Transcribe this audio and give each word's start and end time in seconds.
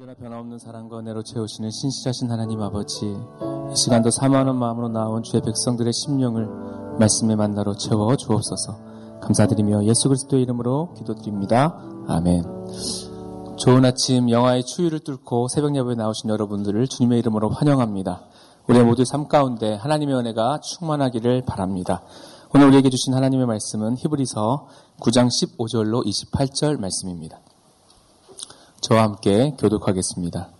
언제나 0.00 0.14
변함없는 0.14 0.60
사랑과 0.60 1.00
은혜로 1.00 1.24
채우시는 1.24 1.72
신실하신 1.72 2.30
하나님 2.30 2.62
아버지, 2.62 3.04
이 3.04 3.76
시간도 3.76 4.12
사모하는 4.12 4.54
마음으로 4.54 4.88
나온 4.90 5.24
주의 5.24 5.42
백성들의 5.42 5.92
심령을 5.92 6.46
말씀의 7.00 7.34
만나로 7.34 7.74
채워 7.74 8.14
주옵소서. 8.14 8.78
감사드리며 9.20 9.86
예수 9.86 10.06
그리스도의 10.06 10.44
이름으로 10.44 10.94
기도드립니다. 10.96 11.82
아멘. 12.06 12.44
좋은 13.56 13.84
아침 13.84 14.30
영화의 14.30 14.62
추위를 14.66 15.00
뚫고 15.00 15.48
새벽 15.48 15.74
예배에 15.74 15.96
나오신 15.96 16.30
여러분들을 16.30 16.86
주님의 16.86 17.18
이름으로 17.18 17.48
환영합니다. 17.48 18.22
우리 18.68 18.80
모두 18.84 19.04
삶 19.04 19.26
가운데 19.26 19.74
하나님의 19.74 20.14
은혜가 20.14 20.60
충만하기를 20.60 21.42
바랍니다. 21.44 22.02
오늘 22.54 22.68
우리에게 22.68 22.88
주신 22.88 23.14
하나님의 23.14 23.46
말씀은 23.46 23.96
히브리서 23.96 24.68
9장 25.00 25.26
15절로 25.26 26.06
28절 26.06 26.78
말씀입니다. 26.78 27.40
저와 28.80 29.02
함께 29.02 29.54
교독하겠습니다. 29.58 30.50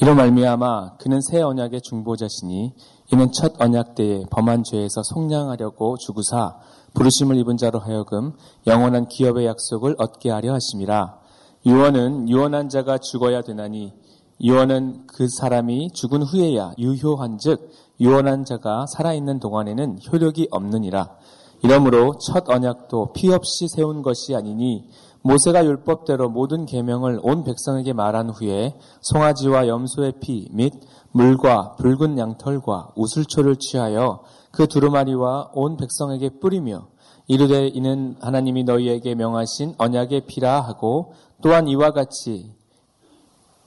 이로 0.00 0.14
말미암아 0.14 0.96
그는 0.96 1.20
새 1.20 1.40
언약의 1.40 1.80
중보자시니 1.82 2.74
이는 3.12 3.32
첫 3.32 3.60
언약 3.60 3.94
때에 3.94 4.24
범한 4.30 4.64
죄에서 4.64 5.02
속량하려고 5.04 5.96
주구사 5.98 6.56
부르심을 6.94 7.36
입은 7.36 7.56
자로 7.56 7.78
하여금 7.78 8.32
영원한 8.66 9.06
기업의 9.06 9.46
약속을 9.46 9.94
얻게 9.98 10.30
하려 10.30 10.54
하심이라. 10.54 11.20
유언은 11.64 12.28
유언한 12.28 12.68
자가 12.68 12.98
죽어야 12.98 13.42
되나니 13.42 13.92
유언은 14.42 15.06
그 15.06 15.28
사람이 15.28 15.92
죽은 15.92 16.22
후에야 16.22 16.72
유효한즉 16.78 17.70
유언한 18.00 18.44
자가 18.44 18.86
살아있는 18.86 19.38
동안에는 19.38 20.00
효력이 20.10 20.48
없느니라. 20.50 21.10
이러므로 21.62 22.18
첫 22.18 22.48
언약도 22.48 23.12
피 23.12 23.32
없이 23.32 23.68
세운 23.68 24.02
것이 24.02 24.34
아니니 24.34 24.84
모세가 25.22 25.64
율법대로 25.64 26.28
모든 26.28 26.66
계명을 26.66 27.20
온 27.22 27.44
백성에게 27.44 27.92
말한 27.92 28.30
후에 28.30 28.76
송아지와 29.02 29.68
염소의 29.68 30.14
피 30.20 30.48
및 30.52 30.72
물과 31.12 31.76
붉은 31.76 32.18
양털과 32.18 32.92
우슬초를 32.96 33.56
취하여 33.56 34.20
그 34.50 34.66
두루마리와 34.66 35.50
온 35.54 35.76
백성에게 35.76 36.40
뿌리며 36.40 36.88
이르되 37.28 37.68
이는 37.68 38.16
하나님이 38.20 38.64
너희에게 38.64 39.14
명하신 39.14 39.76
언약의 39.78 40.26
피라 40.26 40.60
하고 40.60 41.12
또한 41.40 41.68
이와 41.68 41.92
같이 41.92 42.52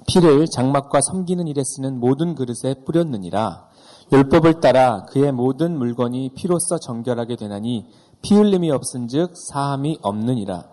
피를 0.08 0.46
장막과 0.48 1.00
섬기는 1.02 1.48
일에 1.48 1.64
쓰는 1.64 2.00
모든 2.00 2.36
그릇에 2.36 2.76
뿌렸느니라. 2.86 3.68
율법을 4.12 4.60
따라 4.60 5.06
그의 5.06 5.32
모든 5.32 5.78
물건이 5.78 6.32
피로써 6.36 6.78
정결하게 6.78 7.36
되나니 7.36 7.86
피 8.22 8.36
흘림이 8.36 8.72
없은즉 8.72 9.34
사함이 9.36 10.00
없느니라. 10.02 10.66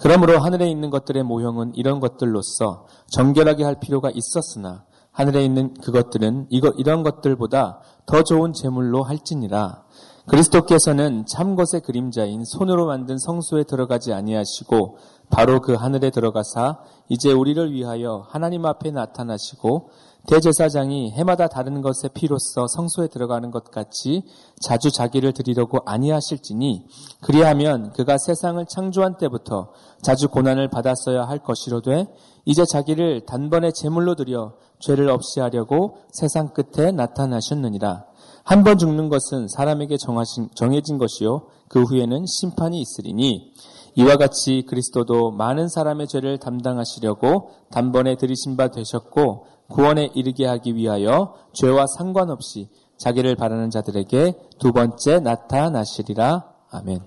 그러므로 0.00 0.38
하늘에 0.38 0.70
있는 0.70 0.90
것들의 0.90 1.22
모형은 1.22 1.72
이런 1.74 2.00
것들로서 2.00 2.86
정결하게 3.10 3.64
할 3.64 3.80
필요가 3.80 4.10
있었으나 4.10 4.84
하늘에 5.10 5.44
있는 5.44 5.74
그것들은 5.74 6.46
이거 6.50 6.68
이런 6.76 7.02
것들보다 7.02 7.80
더 8.06 8.22
좋은 8.22 8.52
제물로 8.52 9.02
할지니라. 9.02 9.82
그리스도께서는 10.28 11.24
참 11.26 11.56
것의 11.56 11.82
그림자인 11.84 12.44
손으로 12.44 12.86
만든 12.86 13.18
성소에 13.18 13.64
들어가지 13.64 14.12
아니하시고 14.12 14.98
바로 15.30 15.60
그 15.60 15.74
하늘에 15.74 16.10
들어가사 16.10 16.78
이제 17.08 17.32
우리를 17.32 17.72
위하여 17.72 18.26
하나님 18.28 18.66
앞에 18.66 18.90
나타나시고 18.90 19.90
대제사장이 20.28 21.12
해마다 21.12 21.48
다른 21.48 21.80
것의 21.80 22.10
피로써 22.12 22.66
성소에 22.68 23.08
들어가는 23.08 23.50
것 23.50 23.70
같이 23.70 24.22
자주 24.60 24.90
자기를 24.90 25.32
드리려고 25.32 25.78
아니하실지니 25.86 26.84
그리하면 27.22 27.92
그가 27.94 28.18
세상을 28.18 28.64
창조한 28.66 29.16
때부터 29.16 29.72
자주 30.02 30.28
고난을 30.28 30.68
받았어야 30.68 31.24
할 31.24 31.38
것이로 31.38 31.80
되 31.80 32.06
이제 32.44 32.64
자기를 32.66 33.24
단번에 33.24 33.72
제물로 33.72 34.14
드려 34.14 34.52
죄를 34.80 35.08
없이 35.08 35.40
하려고 35.40 35.96
세상 36.12 36.52
끝에 36.52 36.92
나타나셨느니라. 36.92 38.04
한 38.44 38.64
번 38.64 38.78
죽는 38.78 39.08
것은 39.10 39.48
사람에게 39.48 39.96
정하신, 39.98 40.50
정해진 40.54 40.96
것이요. 40.98 41.48
그 41.68 41.82
후에는 41.82 42.24
심판이 42.26 42.80
있으리니 42.80 43.52
이와 43.98 44.16
같이 44.16 44.64
그리스도도 44.68 45.32
많은 45.32 45.66
사람의 45.66 46.06
죄를 46.06 46.38
담당하시려고 46.38 47.50
단번에 47.72 48.14
들이신 48.14 48.56
바 48.56 48.68
되셨고 48.68 49.46
구원에 49.68 50.08
이르게 50.14 50.46
하기 50.46 50.76
위하여 50.76 51.34
죄와 51.52 51.86
상관없이 51.88 52.68
자기를 52.96 53.34
바라는 53.34 53.70
자들에게 53.70 54.38
두 54.60 54.72
번째 54.72 55.18
나타나시리라. 55.18 56.44
아멘. 56.70 57.00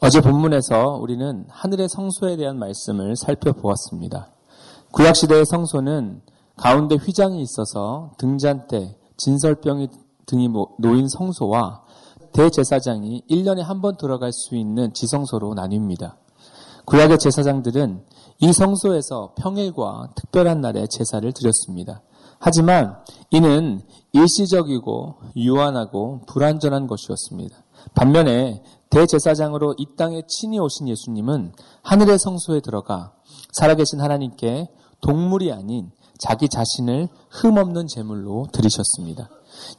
어제 0.00 0.20
본문에서 0.20 0.98
우리는 1.00 1.44
하늘의 1.48 1.88
성소에 1.88 2.36
대한 2.36 2.60
말씀을 2.60 3.16
살펴보았습니다. 3.16 4.28
구약시대의 4.92 5.44
성소는 5.46 6.22
가운데 6.56 6.94
휘장이 6.94 7.42
있어서 7.42 8.12
등잔대, 8.18 8.96
진설병이 9.16 9.88
등이 10.26 10.50
놓인 10.78 11.08
성소와 11.08 11.81
대제사장이 12.32 13.22
1년에 13.30 13.60
한 13.62 13.80
번 13.80 13.96
들어갈 13.96 14.32
수 14.32 14.56
있는 14.56 14.92
지성소로 14.94 15.54
나뉩니다. 15.54 16.16
구약의 16.86 17.18
제사장들은 17.18 18.04
이 18.40 18.52
성소에서 18.52 19.34
평일과 19.36 20.10
특별한 20.16 20.60
날에 20.60 20.86
제사를 20.90 21.30
드렸습니다. 21.32 22.02
하지만 22.38 22.96
이는 23.30 23.80
일시적이고 24.12 25.14
유한하고 25.36 26.22
불완전한 26.26 26.88
것이었습니다. 26.88 27.56
반면에 27.94 28.62
대제사장으로 28.90 29.74
이 29.78 29.86
땅에 29.96 30.22
친히 30.28 30.58
오신 30.58 30.88
예수님은 30.88 31.52
하늘의 31.82 32.18
성소에 32.18 32.60
들어가 32.60 33.12
살아계신 33.52 34.00
하나님께 34.00 34.68
동물이 35.00 35.52
아닌 35.52 35.90
자기 36.18 36.48
자신을 36.48 37.08
흠없는 37.30 37.86
제물로 37.86 38.46
드리셨습니다. 38.52 39.28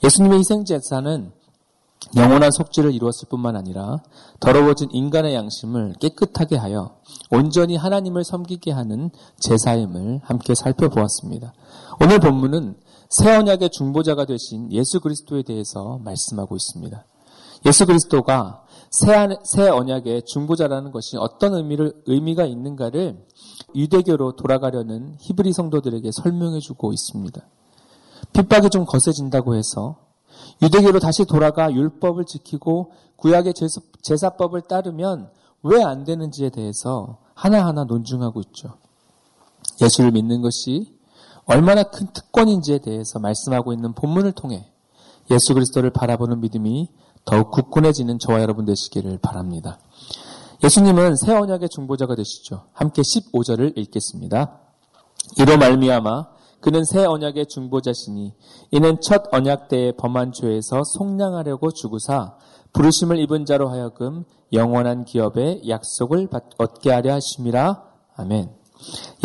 예수님의 0.04 0.40
희생제사는 0.40 1.32
영원한 2.16 2.52
속죄를 2.52 2.94
이루었을 2.94 3.28
뿐만 3.30 3.56
아니라 3.56 3.98
더러워진 4.40 4.90
인간의 4.92 5.34
양심을 5.36 5.96
깨끗하게 6.00 6.58
하여 6.58 6.98
온전히 7.32 7.76
하나님을 7.76 8.24
섬기게 8.24 8.72
하는 8.72 9.10
제사임을 9.40 10.22
함께 10.24 10.54
살펴보았습니다. 10.56 11.54
오늘 12.02 12.20
본문은 12.20 12.76
새 13.10 13.36
언약의 13.36 13.70
중보자가 13.70 14.26
되신 14.26 14.72
예수 14.72 15.00
그리스도에 15.00 15.44
대해서 15.44 16.00
말씀하고 16.04 16.56
있습니다. 16.56 17.06
예수 17.66 17.86
그리스도가 17.86 18.64
새 18.92 19.70
언약의 19.70 20.24
중보자라는 20.26 20.92
것이 20.92 21.18
어떤 21.18 21.56
의미를 21.56 21.94
의미가 22.06 22.46
있는가를 22.46 23.26
유대교로 23.76 24.36
돌아가려는 24.36 25.16
히브리 25.20 25.54
성도들에게 25.54 26.12
설명해 26.12 26.60
주고 26.60 26.94
있습니다. 26.94 27.42
핍박이 28.34 28.70
좀 28.70 28.86
거세진다고 28.86 29.56
해서 29.56 29.98
유대교로 30.62 31.00
다시 31.00 31.26
돌아가 31.26 31.72
율법을 31.72 32.26
지키고 32.26 32.92
구약의 33.18 33.54
제사법을 34.02 34.62
따르면 34.62 35.30
왜 35.64 35.82
안 35.82 36.04
되는지에 36.04 36.50
대해서 36.50 37.18
하나하나 37.34 37.86
논중하고 37.86 38.42
있죠. 38.48 38.76
예수를 39.82 40.12
믿는 40.12 40.42
것이 40.42 40.94
얼마나 41.46 41.84
큰 41.84 42.08
특권인지에 42.14 42.80
대해서 42.80 43.20
말씀하고 43.20 43.74
있는 43.74 43.94
본문을 43.94 44.34
통해 44.34 44.70
예수 45.32 45.54
그리스도를 45.54 45.90
바라보는 45.90 46.42
믿음이 46.42 46.90
더욱 47.26 47.52
굳건해지는 47.52 48.20
저와 48.20 48.42
여러분 48.42 48.66
되시기를 48.66 49.20
바랍니다. 49.20 49.80
예수님은 50.64 51.16
새 51.16 51.34
언약의 51.34 51.70
중보자가 51.70 52.16
되시죠. 52.16 52.66
함께 52.74 53.02
15절을 53.02 53.78
읽겠습니다. 53.78 54.60
이로 55.38 55.58
말미암아 55.58 56.28
그는 56.64 56.86
새 56.86 57.04
언약의 57.04 57.48
중보자시니 57.48 58.34
이는 58.72 58.98
첫 59.02 59.24
언약 59.34 59.68
때에 59.68 59.92
범한 59.98 60.32
죄에서 60.32 60.82
속량하려고 60.86 61.72
주구사 61.72 62.38
부르심을 62.72 63.20
입은 63.20 63.44
자로 63.46 63.68
하여금 63.68 64.24
영원한 64.54 65.04
기업의 65.04 65.68
약속을 65.68 66.30
얻게 66.58 66.90
하려 66.90 67.16
하심이라. 67.16 67.84
아멘. 68.16 68.50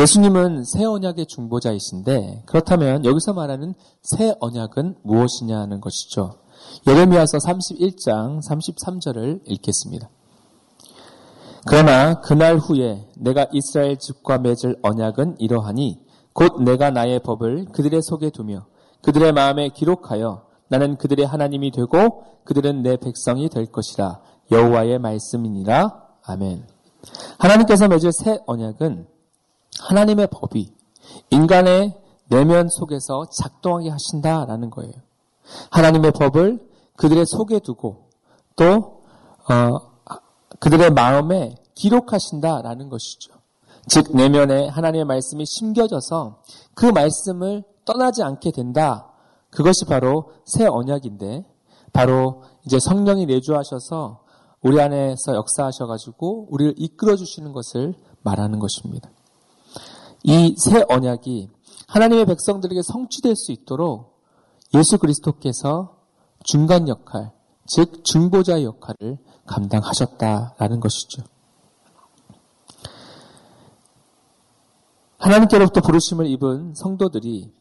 예수님은 0.00 0.64
새 0.64 0.84
언약의 0.84 1.26
중보자이신데 1.26 2.42
그렇다면 2.46 3.04
여기서 3.04 3.34
말하는 3.34 3.74
새 4.02 4.34
언약은 4.40 4.96
무엇이냐 5.04 5.60
하는 5.60 5.80
것이죠. 5.80 6.40
예레미야서 6.88 7.38
31장 7.38 8.40
33절을 8.48 9.42
읽겠습니다. 9.46 10.10
그러나 11.68 12.20
그날 12.20 12.56
후에 12.58 13.06
내가 13.16 13.46
이스라엘 13.52 13.96
집과 13.96 14.38
맺을 14.38 14.80
언약은 14.82 15.36
이러하니 15.38 16.07
곧 16.38 16.62
내가 16.62 16.92
나의 16.92 17.18
법을 17.18 17.64
그들의 17.72 18.00
속에 18.00 18.30
두며 18.30 18.66
그들의 19.02 19.32
마음에 19.32 19.70
기록하여 19.70 20.46
나는 20.68 20.96
그들의 20.96 21.26
하나님이 21.26 21.72
되고 21.72 22.22
그들은 22.44 22.84
내 22.84 22.96
백성이 22.96 23.48
될 23.48 23.66
것이라 23.66 24.20
여호와의 24.52 25.00
말씀이니라 25.00 26.00
아멘. 26.22 26.64
하나님께서 27.40 27.88
맺을 27.88 28.12
새 28.12 28.38
언약은 28.46 29.08
하나님의 29.80 30.28
법이 30.30 30.72
인간의 31.30 31.98
내면 32.28 32.68
속에서 32.68 33.24
작동하게 33.30 33.90
하신다라는 33.90 34.70
거예요. 34.70 34.92
하나님의 35.72 36.12
법을 36.12 36.60
그들의 36.94 37.26
속에 37.26 37.58
두고 37.58 38.10
또 38.54 39.02
어, 39.50 39.80
그들의 40.60 40.90
마음에 40.90 41.56
기록하신다라는 41.74 42.90
것이죠. 42.90 43.37
즉 43.88 44.14
내면에 44.14 44.68
하나님의 44.68 45.04
말씀이 45.04 45.44
심겨져서 45.46 46.42
그 46.74 46.86
말씀을 46.86 47.64
떠나지 47.84 48.22
않게 48.22 48.52
된다. 48.52 49.10
그것이 49.50 49.84
바로 49.86 50.32
새 50.44 50.66
언약인데 50.66 51.44
바로 51.92 52.42
이제 52.66 52.78
성령이 52.78 53.26
내주하셔서 53.26 54.20
우리 54.62 54.80
안에서 54.80 55.34
역사하셔가지고 55.34 56.48
우리를 56.50 56.74
이끌어 56.76 57.16
주시는 57.16 57.52
것을 57.52 57.94
말하는 58.22 58.58
것입니다. 58.58 59.10
이 60.24 60.54
새 60.58 60.84
언약이 60.88 61.48
하나님의 61.86 62.26
백성들에게 62.26 62.82
성취될 62.82 63.34
수 63.36 63.52
있도록 63.52 64.18
예수 64.74 64.98
그리스도께서 64.98 65.96
중간 66.44 66.88
역할, 66.88 67.32
즉 67.66 68.04
중보자의 68.04 68.64
역할을 68.64 69.18
감당하셨다라는 69.46 70.80
것이죠. 70.80 71.22
하나님께로부터 75.18 75.80
부르심을 75.80 76.26
입은 76.26 76.74
성도들이 76.74 77.52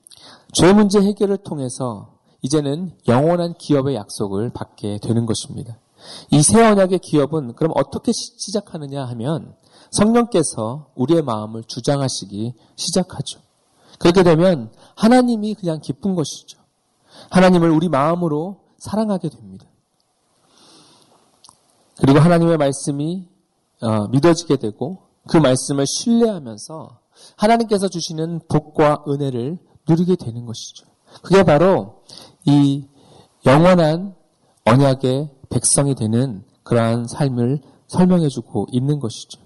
죄 0.54 0.74
문제 0.74 1.00
해결을 1.02 1.38
통해서 1.38 2.18
이제는 2.42 2.92
영원한 3.08 3.56
기업의 3.56 3.96
약속을 3.96 4.52
받게 4.52 5.00
되는 5.02 5.26
것입니다. 5.26 5.78
이 6.32 6.42
새 6.42 6.64
언약의 6.64 7.00
기업은 7.00 7.56
그럼 7.56 7.74
어떻게 7.76 8.12
시작하느냐 8.12 9.04
하면 9.06 9.56
성령께서 9.92 10.92
우리의 10.96 11.24
마음을 11.24 11.64
주장하시기 11.64 12.54
시작하죠. 12.76 13.40
그렇게 14.00 14.22
되면 14.24 14.72
하나님이 14.96 15.56
그냥 15.56 15.80
기쁜 15.82 16.14
것이죠. 16.14 16.60
하나님을 17.32 17.72
우리 17.72 17.90
마음으로 17.90 18.62
사랑하게 18.78 19.30
됩니다. 19.30 19.66
그리고 22.00 22.20
하나님의 22.20 22.58
말씀이 22.58 23.28
어, 23.82 24.08
믿어지게 24.10 24.58
되고 24.58 25.00
그 25.28 25.38
말씀을 25.38 25.86
신뢰하면서 25.88 27.00
하나님께서 27.36 27.88
주시는 27.88 28.42
복과 28.50 29.06
은혜를 29.08 29.58
누리게 29.88 30.16
되는 30.16 30.46
것이죠. 30.46 30.86
그게 31.22 31.44
바로 31.44 32.04
이 32.46 32.86
영원한 33.46 34.16
언약의 34.66 35.32
백성이 35.50 35.96
되는 35.96 36.44
그러한 36.64 37.08
삶을 37.08 37.62
설명해주고 37.88 38.68
있는 38.72 39.00
것이죠. 39.00 39.40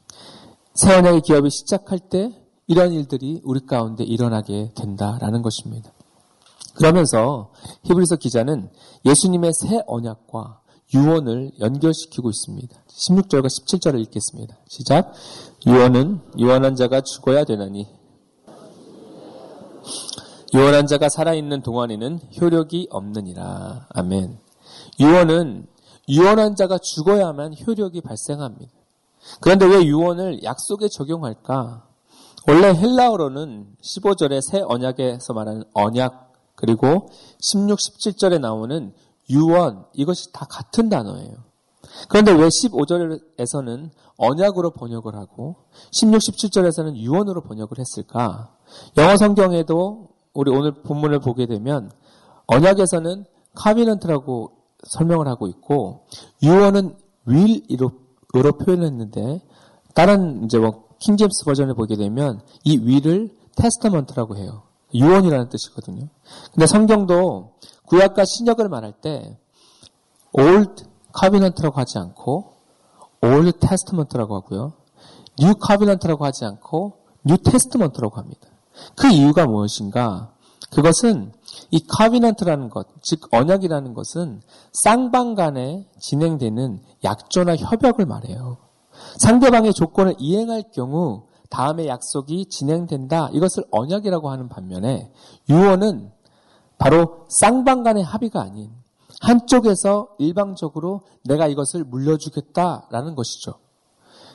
새 0.74 0.96
언약의 0.96 1.22
기업이 1.22 1.50
시작할 1.50 2.00
때 2.00 2.32
이런 2.68 2.92
일들이 2.92 3.42
우리 3.44 3.66
가운데 3.66 4.04
일어나게 4.04 4.72
된다라는 4.76 5.42
것입니다. 5.42 5.92
그러면서 6.74 7.52
히브리서 7.84 8.16
기자는 8.16 8.70
예수님의 9.06 9.54
새 9.54 9.82
언약과 9.86 10.61
유언을 10.94 11.52
연결시키고 11.60 12.30
있습니다. 12.30 12.76
16절과 12.88 13.46
17절을 13.46 14.02
읽겠습니다. 14.02 14.58
시작. 14.68 15.14
유언은 15.66 16.20
유언한 16.38 16.76
자가 16.76 17.02
죽어야 17.02 17.44
되나니 17.44 17.88
유언한 20.54 20.86
자가 20.88 21.08
살아있는 21.08 21.62
동안에는 21.62 22.20
효력이 22.40 22.88
없느니라. 22.92 23.88
아멘. 23.90 24.38
유언은 25.00 25.68
유언한 26.10 26.56
자가 26.56 26.78
죽어야만 26.78 27.56
효력이 27.66 28.02
발생합니다. 28.02 28.72
그런데 29.40 29.66
왜 29.66 29.86
유언을 29.86 30.44
약속에 30.44 30.90
적용할까? 30.90 31.88
원래 32.48 32.74
헬라어로는 32.74 33.76
15절의 33.82 34.42
새 34.42 34.62
언약에서 34.62 35.34
말하는 35.34 35.64
언약 35.74 36.34
그리고 36.56 37.10
16, 37.40 37.78
17절에 37.78 38.40
나오는 38.40 38.94
유언 39.32 39.86
이것이 39.94 40.32
다 40.32 40.46
같은 40.50 40.90
단어예요. 40.90 41.36
그런데 42.10 42.32
왜 42.32 42.48
15절에서는 42.48 43.90
언약으로 44.18 44.72
번역을 44.72 45.16
하고 45.16 45.56
16, 45.92 46.20
17절에서는 46.20 46.96
유언으로 46.96 47.42
번역을 47.42 47.80
했을까? 47.80 48.54
영어 48.98 49.18
성경에도 49.18 50.10
우리 50.34 50.52
오늘 50.52 50.72
본문을 50.84 51.20
보게 51.20 51.48
되면 51.48 51.92
언약에서는 52.48 53.26
covenant라고 53.56 54.52
설명을 54.84 55.28
하고 55.28 55.48
있고 55.48 56.06
유언은 56.44 56.96
will으로 57.28 58.58
표현했는데 58.60 59.42
다른 59.94 60.46
이제 60.46 60.58
뭐 60.58 60.86
킹제임스 61.00 61.46
버전을 61.46 61.74
보게 61.76 61.96
되면 61.96 62.42
이 62.64 62.78
will을 62.78 63.36
testament라고 63.56 64.38
해요. 64.38 64.64
유언이라는 64.94 65.50
뜻이거든요. 65.50 66.08
근데 66.54 66.66
성경도 66.66 67.54
구약과 67.86 68.26
신약을 68.26 68.70
말할 68.70 68.94
때 68.94 69.38
old 70.34 70.84
covenant라고 71.20 71.80
하지 71.80 71.98
않고 71.98 72.54
old 73.24 73.52
testament라고 73.60 74.36
하고요. 74.36 74.74
new 75.40 75.54
covenant라고 75.66 76.26
하지 76.26 76.46
않고 76.46 76.94
new 77.26 77.38
testament라고 77.38 78.18
합니다. 78.18 78.48
그 78.96 79.08
이유가 79.08 79.46
무엇인가? 79.46 80.32
그것은 80.72 81.34
이 81.70 81.86
카비넌트라는 81.86 82.70
것, 82.70 82.88
즉 83.02 83.28
언약이라는 83.32 83.94
것은 83.94 84.42
쌍방 84.72 85.36
간에 85.36 85.88
진행되는 86.00 86.82
약조나 87.04 87.58
협약을 87.58 88.06
말해요. 88.06 88.58
상대방의 89.18 89.74
조건을 89.74 90.16
이행할 90.18 90.64
경우 90.74 91.24
다음에 91.52 91.88
약속이 91.88 92.48
진행된다. 92.48 93.30
이것을 93.34 93.66
언약이라고 93.70 94.30
하는 94.32 94.50
반면에 94.50 95.12
유언은 95.50 96.12
바로 96.80 97.26
쌍방 97.30 97.84
간의 97.84 98.04
합의가 98.04 98.42
아닌 98.42 98.72
한쪽에서 99.20 100.08
일방적으로 100.18 101.02
내가 101.26 101.48
이것을 101.48 101.84
물려주겠다라는 101.84 103.14
것이죠. 103.14 103.54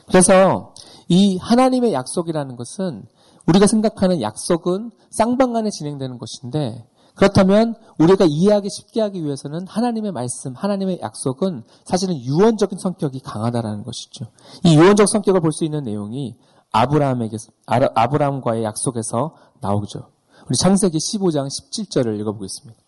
그래서 0.05 0.73
이 1.09 1.37
하나님의 1.37 1.91
약속이라는 1.91 2.55
것은 2.55 3.05
우리가 3.47 3.67
생각하는 3.67 4.21
약속은 4.21 4.91
쌍방 5.09 5.51
간에 5.51 5.69
진행되는 5.69 6.17
것인데 6.17 6.85
그렇다면 7.15 7.75
우리가 7.97 8.25
이해하기 8.29 8.69
쉽게 8.69 9.01
하기 9.01 9.25
위해서는 9.25 9.65
하나님의 9.67 10.11
말씀, 10.11 10.53
하나님의 10.53 10.99
약속은 11.01 11.63
사실은 11.83 12.15
유언적인 12.15 12.77
성격이 12.77 13.21
강하다라는 13.21 13.83
것이죠. 13.83 14.27
이 14.63 14.75
유언적 14.77 15.09
성격을 15.09 15.41
볼 15.41 15.51
수 15.51 15.65
있는 15.65 15.83
내용이 15.83 16.35
아브라함에게 16.71 17.37
아브라함과의 17.65 18.63
약속에서 18.63 19.35
나오죠. 19.61 20.09
우리 20.47 20.55
창세기 20.55 20.97
15장 20.97 21.47
17절을 21.47 22.19
읽어보겠습니다. 22.19 22.79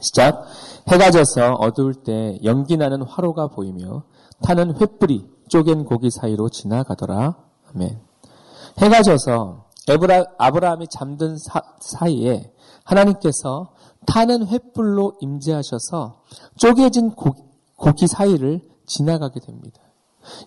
시작. 0.00 0.44
해가 0.88 1.10
져서 1.10 1.54
어두울 1.54 1.94
때 1.94 2.38
연기 2.44 2.76
나는 2.76 3.02
화로가 3.02 3.48
보이며 3.48 4.04
타는 4.42 4.74
횃불이 4.74 5.28
쪼갠 5.48 5.84
고기 5.84 6.10
사이로 6.10 6.48
지나가더라. 6.48 7.36
아멘. 7.74 8.00
해가 8.78 9.02
져서 9.02 9.66
에브라, 9.88 10.24
아브라함이 10.38 10.86
잠든 10.88 11.36
사, 11.36 12.08
이에 12.08 12.52
하나님께서 12.84 13.72
타는 14.06 14.46
횃불로 14.46 15.16
임재하셔서 15.20 16.22
쪼개진 16.56 17.14
고, 17.14 17.34
고기 17.76 18.06
사이를 18.06 18.62
지나가게 18.86 19.40
됩니다. 19.40 19.80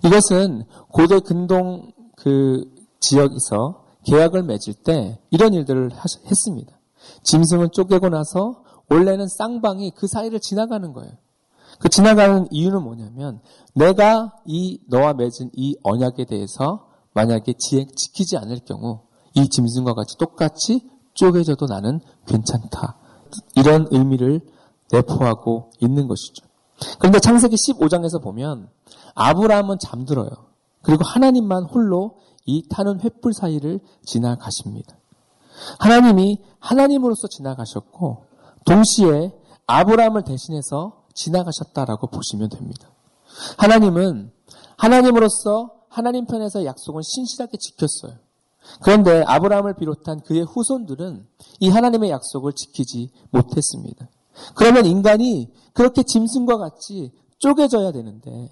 이것은 0.03 0.63
고대 0.89 1.19
근동 1.19 1.91
그 2.15 2.63
지역에서 2.99 3.83
계약을 4.05 4.43
맺을 4.43 4.73
때 4.73 5.19
이런 5.31 5.53
일들을 5.53 5.91
했습니다. 6.25 6.79
짐승을 7.23 7.69
쪼개고 7.69 8.09
나서 8.09 8.63
원래는 8.89 9.27
쌍방이 9.27 9.91
그 9.95 10.07
사이를 10.07 10.39
지나가는 10.39 10.93
거예요. 10.93 11.11
그 11.79 11.89
지나가는 11.89 12.47
이유는 12.51 12.83
뭐냐면 12.83 13.41
내가 13.73 14.33
이 14.45 14.79
너와 14.87 15.13
맺은 15.13 15.51
이 15.53 15.75
언약에 15.83 16.25
대해서 16.25 16.87
만약에 17.13 17.53
지키지 17.53 18.37
않을 18.37 18.59
경우 18.65 19.01
이 19.33 19.49
짐승과 19.49 19.93
같이 19.93 20.17
똑같이 20.17 20.89
쪼개져도 21.13 21.65
나는 21.65 21.99
괜찮다. 22.27 22.97
이런 23.55 23.87
의미를 23.91 24.41
내포하고 24.91 25.71
있는 25.79 26.07
것이죠. 26.07 26.45
그런데 26.99 27.19
창세기 27.19 27.55
15장에서 27.55 28.21
보면 28.21 28.69
아브라함은 29.15 29.79
잠들어요. 29.79 30.29
그리고 30.85 31.03
하나님만 31.03 31.63
홀로 31.63 32.19
이 32.45 32.67
타는 32.69 32.99
횃불 32.99 33.33
사이를 33.33 33.79
지나가십니다. 34.05 34.95
하나님이 35.79 36.41
하나님으로서 36.59 37.27
지나가셨고 37.27 38.25
동시에 38.65 39.33
아브라함을 39.67 40.23
대신해서 40.23 41.05
지나가셨다라고 41.13 42.07
보시면 42.07 42.49
됩니다. 42.49 42.89
하나님은 43.57 44.31
하나님으로서 44.77 45.71
하나님 45.89 46.25
편에서 46.25 46.65
약속은 46.65 47.01
신실하게 47.01 47.57
지켰어요. 47.57 48.17
그런데 48.81 49.23
아브라함을 49.25 49.75
비롯한 49.75 50.21
그의 50.21 50.43
후손들은 50.43 51.25
이 51.61 51.69
하나님의 51.69 52.09
약속을 52.09 52.53
지키지 52.53 53.09
못했습니다. 53.31 54.09
그러면 54.55 54.85
인간이 54.85 55.51
그렇게 55.73 56.03
짐승과 56.03 56.57
같이 56.57 57.11
쪼개져야 57.39 57.91
되는데 57.91 58.49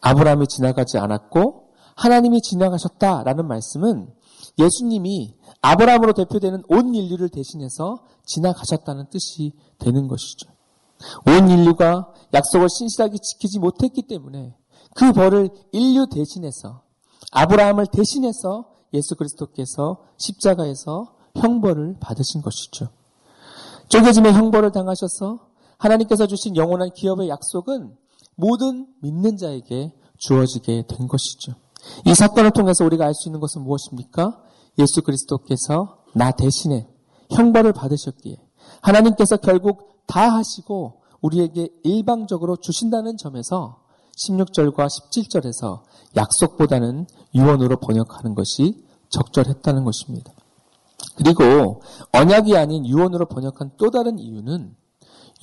아브라함이 0.00 0.46
지나가지 0.46 0.98
않았고 0.98 1.70
하나님이 1.96 2.42
지나가셨다라는 2.42 3.46
말씀은 3.46 4.12
예수님이 4.58 5.34
아브라함으로 5.62 6.12
대표되는 6.12 6.62
온 6.68 6.94
인류를 6.94 7.28
대신해서 7.28 8.04
지나가셨다는 8.24 9.06
뜻이 9.10 9.52
되는 9.78 10.08
것이죠. 10.08 10.50
온 11.26 11.50
인류가 11.50 12.12
약속을 12.32 12.68
신실하게 12.68 13.18
지키지 13.18 13.58
못했기 13.58 14.02
때문에 14.02 14.54
그 14.94 15.12
벌을 15.12 15.50
인류 15.72 16.06
대신해서 16.08 16.82
아브라함을 17.32 17.86
대신해서 17.86 18.66
예수 18.94 19.14
그리스도께서 19.16 19.98
십자가에서 20.16 21.14
형벌을 21.36 21.96
받으신 22.00 22.40
것이죠. 22.40 22.88
쪼개짐의 23.88 24.32
형벌을 24.32 24.72
당하셔서 24.72 25.46
하나님께서 25.78 26.26
주신 26.26 26.56
영원한 26.56 26.90
기업의 26.94 27.28
약속은 27.28 27.96
모든 28.36 28.86
믿는 29.00 29.36
자에게 29.36 29.92
주어지게 30.18 30.84
된 30.88 31.08
것이죠. 31.08 31.54
이 32.04 32.14
사건을 32.14 32.50
통해서 32.52 32.84
우리가 32.84 33.04
알 33.06 33.14
수 33.14 33.28
있는 33.28 33.40
것은 33.40 33.62
무엇입니까? 33.62 34.42
예수 34.78 35.02
그리스도께서 35.02 35.98
나 36.14 36.30
대신에 36.32 36.86
형벌을 37.30 37.72
받으셨기에 37.72 38.36
하나님께서 38.82 39.36
결국 39.38 40.02
다 40.06 40.32
하시고 40.34 41.02
우리에게 41.20 41.68
일방적으로 41.82 42.56
주신다는 42.56 43.16
점에서 43.16 43.80
16절과 44.16 44.86
17절에서 44.86 45.82
약속보다는 46.16 47.06
유언으로 47.34 47.78
번역하는 47.78 48.34
것이 48.34 48.84
적절했다는 49.08 49.84
것입니다. 49.84 50.32
그리고 51.16 51.82
언약이 52.12 52.56
아닌 52.56 52.86
유언으로 52.86 53.26
번역한 53.26 53.72
또 53.76 53.90
다른 53.90 54.18
이유는 54.18 54.74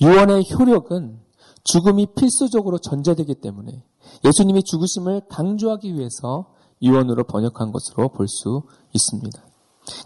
유언의 0.00 0.50
효력은 0.52 1.20
죽음이 1.64 2.06
필수적으로 2.14 2.78
전제되기 2.78 3.36
때문에 3.36 3.82
예수님이 4.24 4.62
죽으심을 4.64 5.22
강조하기 5.28 5.94
위해서 5.94 6.52
유언으로 6.82 7.24
번역한 7.24 7.72
것으로 7.72 8.10
볼 8.10 8.28
수 8.28 8.62
있습니다. 8.92 9.42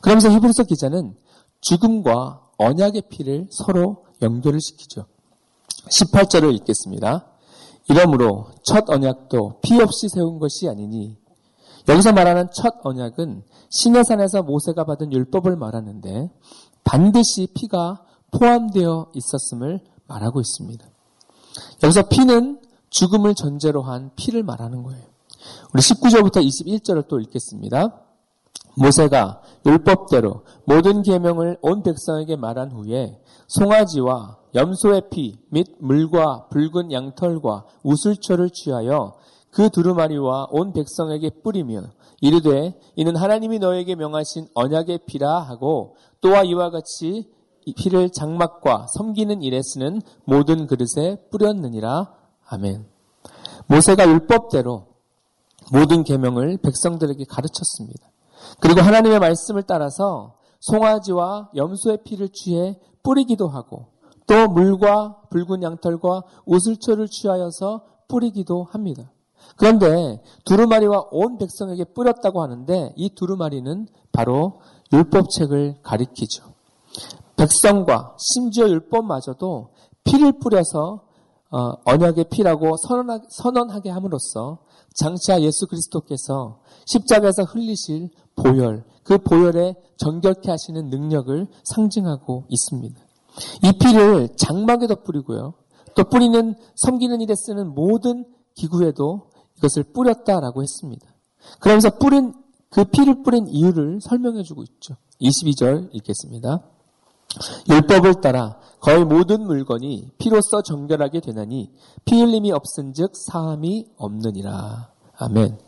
그러면서 0.00 0.30
히브리서 0.30 0.64
기자는 0.64 1.16
죽음과 1.60 2.48
언약의 2.58 3.02
피를 3.10 3.46
서로 3.50 4.04
연결을 4.22 4.60
시키죠. 4.60 5.06
18절을 5.90 6.54
읽겠습니다. 6.56 7.26
이러므로 7.88 8.48
첫 8.62 8.88
언약도 8.88 9.60
피 9.62 9.80
없이 9.80 10.08
세운 10.08 10.38
것이 10.38 10.68
아니니 10.68 11.16
여기서 11.88 12.12
말하는 12.12 12.48
첫 12.52 12.74
언약은 12.82 13.42
시내산에서 13.70 14.42
모세가 14.42 14.84
받은 14.84 15.12
율법을 15.12 15.56
말하는데 15.56 16.30
반드시 16.84 17.48
피가 17.54 18.04
포함되어 18.32 19.12
있었음을 19.14 19.80
말하고 20.06 20.40
있습니다. 20.40 20.86
여기서 21.82 22.08
피는 22.08 22.60
죽음을 22.90 23.34
전제로 23.34 23.82
한 23.82 24.10
피를 24.16 24.42
말하는 24.42 24.82
거예요. 24.82 25.02
우리 25.74 25.80
19절부터 25.82 26.44
21절을 26.44 27.08
또 27.08 27.20
읽겠습니다. 27.20 28.02
모세가 28.76 29.42
율법대로 29.66 30.42
모든 30.64 31.02
계명을 31.02 31.58
온 31.62 31.82
백성에게 31.82 32.36
말한 32.36 32.70
후에 32.70 33.20
송아지와 33.48 34.38
염소의 34.54 35.10
피 35.10 35.38
및 35.50 35.66
물과 35.80 36.46
붉은 36.48 36.92
양털과 36.92 37.64
우슬초를 37.82 38.50
취하여 38.50 39.14
그 39.50 39.68
두루마리와 39.70 40.48
온 40.50 40.72
백성에게 40.72 41.30
뿌리며 41.42 41.82
이르되 42.20 42.78
이는 42.96 43.16
하나님이 43.16 43.58
너에게 43.58 43.94
명하신 43.94 44.48
언약의 44.54 45.00
피라 45.06 45.40
하고 45.40 45.96
또한 46.20 46.46
이와 46.46 46.70
같이 46.70 47.28
피를 47.74 48.10
장막과 48.10 48.86
섬기는 48.96 49.42
일에 49.42 49.60
쓰는 49.62 50.00
모든 50.24 50.66
그릇에 50.66 51.16
뿌렸느니라. 51.30 52.12
아멘. 52.48 52.86
모세가 53.66 54.08
율법대로 54.08 54.86
모든 55.72 56.04
계명을 56.04 56.58
백성들에게 56.58 57.24
가르쳤습니다. 57.28 58.08
그리고 58.60 58.80
하나님의 58.80 59.18
말씀을 59.18 59.62
따라서 59.64 60.36
송아지와 60.60 61.50
염소의 61.54 61.98
피를 62.04 62.30
취해 62.30 62.78
뿌리기도 63.02 63.48
하고 63.48 63.86
또 64.26 64.48
물과 64.48 65.22
붉은 65.30 65.62
양털과 65.62 66.22
우슬초를 66.46 67.08
취하여서 67.08 67.82
뿌리기도 68.08 68.64
합니다. 68.64 69.10
그런데 69.56 70.22
두루마리와 70.44 71.08
온 71.10 71.38
백성에게 71.38 71.84
뿌렸다고 71.84 72.42
하는데 72.42 72.92
이 72.96 73.10
두루마리는 73.14 73.88
바로 74.12 74.60
율법책을 74.92 75.78
가리키죠. 75.82 76.44
백성과 77.38 78.16
심지어 78.18 78.68
율법마저도 78.68 79.70
피를 80.04 80.38
뿌려서 80.38 81.04
어, 81.50 81.72
언약의 81.86 82.26
피라고 82.30 82.76
선언하게 82.76 83.88
함으로써 83.88 84.58
장차 84.94 85.40
예수 85.40 85.66
그리스도께서 85.66 86.60
십자가에서 86.86 87.44
흘리실 87.44 88.10
보혈, 88.36 88.84
그 89.02 89.18
보혈에 89.18 89.74
정결케 89.96 90.50
하시는 90.50 90.90
능력을 90.90 91.46
상징하고 91.64 92.44
있습니다. 92.48 93.00
이 93.62 93.72
피를 93.78 94.28
장막에도 94.36 94.96
뿌리고요. 94.96 95.54
또 95.94 96.04
뿌리는 96.04 96.54
섬기는 96.76 97.20
일에 97.20 97.34
쓰는 97.34 97.74
모든 97.74 98.26
기구에도 98.54 99.30
이것을 99.56 99.84
뿌렸다라고 99.84 100.62
했습니다. 100.62 101.06
그러면서 101.60 101.90
뿌린 101.90 102.34
그 102.70 102.84
피를 102.84 103.22
뿌린 103.22 103.46
이유를 103.48 104.00
설명해 104.02 104.42
주고 104.42 104.62
있죠. 104.64 104.96
22절 105.20 105.88
읽겠습니다. 105.92 106.62
율법을 107.68 108.20
따라 108.20 108.58
거의 108.80 109.04
모든 109.04 109.44
물건이 109.44 110.12
피로써 110.18 110.62
정결하게 110.62 111.20
되나니 111.20 111.70
피 112.04 112.20
흘림이 112.20 112.52
없은즉 112.52 113.12
사함이 113.14 113.86
없느니라. 113.96 114.90
아멘. 115.18 115.58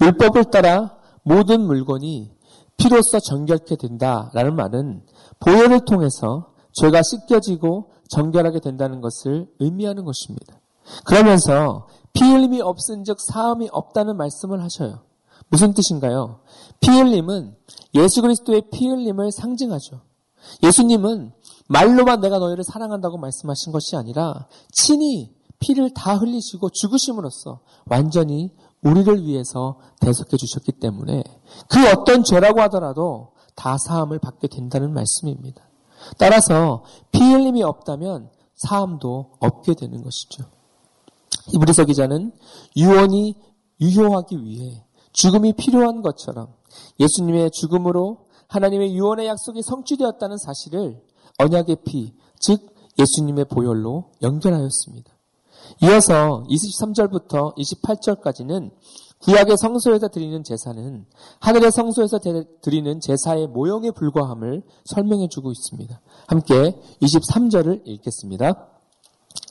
율법을 0.00 0.44
따라 0.46 0.96
모든 1.22 1.60
물건이 1.62 2.32
피로써 2.76 3.20
정결케 3.20 3.76
된다라는 3.76 4.56
말은 4.56 5.02
보혈을 5.40 5.84
통해서 5.84 6.52
죄가 6.72 7.02
씻겨지고 7.02 7.90
정결하게 8.08 8.60
된다는 8.60 9.00
것을 9.00 9.46
의미하는 9.60 10.04
것입니다. 10.04 10.60
그러면서 11.04 11.88
피 12.12 12.24
흘림이 12.24 12.60
없은즉 12.60 13.18
사함이 13.20 13.68
없다는 13.72 14.16
말씀을 14.16 14.62
하셔요. 14.62 15.00
무슨 15.48 15.72
뜻인가요? 15.74 16.40
피 16.80 16.90
흘림은 16.90 17.54
예수 17.94 18.22
그리스도의 18.22 18.64
피 18.72 18.88
흘림을 18.88 19.32
상징하죠. 19.32 20.00
예수님은 20.62 21.32
말로만 21.68 22.20
내가 22.20 22.38
너희를 22.38 22.64
사랑한다고 22.64 23.18
말씀하신 23.18 23.72
것이 23.72 23.96
아니라 23.96 24.46
친히 24.72 25.34
피를 25.60 25.92
다 25.94 26.14
흘리시고 26.16 26.70
죽으심으로써 26.70 27.60
완전히 27.86 28.50
우리를 28.82 29.24
위해서 29.24 29.78
대속해 30.00 30.36
주셨기 30.36 30.72
때문에 30.72 31.24
그 31.68 31.90
어떤 31.90 32.22
죄라고 32.22 32.60
하더라도 32.62 33.32
다 33.56 33.78
사함을 33.78 34.18
받게 34.18 34.48
된다는 34.48 34.92
말씀입니다. 34.92 35.62
따라서 36.18 36.84
피 37.12 37.22
흘림이 37.22 37.62
없다면 37.62 38.28
사함도 38.56 39.36
없게 39.40 39.74
되는 39.74 40.02
것이죠. 40.02 40.44
이브리서 41.52 41.86
기자는 41.86 42.32
유언이 42.76 43.36
유효하기 43.80 44.44
위해 44.44 44.84
죽음이 45.12 45.54
필요한 45.54 46.02
것처럼 46.02 46.48
예수님의 47.00 47.50
죽음으로 47.52 48.23
하나님의 48.54 48.94
유언의 48.94 49.26
약속이 49.26 49.62
성취되었다는 49.62 50.38
사실을 50.38 51.02
언약의 51.38 51.78
피, 51.84 52.14
즉 52.38 52.60
예수님의 52.96 53.46
보혈로 53.46 54.12
연결하였습니다. 54.22 55.12
이어서 55.82 56.44
23절부터 56.48 57.56
28절까지는 57.56 58.70
구약의 59.22 59.56
성소에서 59.56 60.08
드리는 60.08 60.44
제사는 60.44 61.04
하늘의 61.40 61.72
성소에서 61.72 62.20
드리는 62.62 63.00
제사의 63.00 63.48
모형에 63.48 63.90
불과함을 63.90 64.62
설명해 64.84 65.28
주고 65.30 65.50
있습니다. 65.50 66.00
함께 66.28 66.80
23절을 67.02 67.82
읽겠습니다. 67.86 68.68